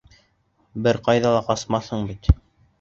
[0.87, 2.35] Бер ҡайҙа ла ҡасмаҫһың бит?